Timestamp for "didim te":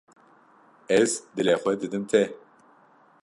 1.79-2.21